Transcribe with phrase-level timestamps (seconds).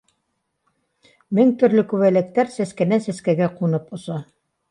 [1.39, 4.19] Мең төрлө күбәләктәр сәскәнән сәскәгә ҡунып оса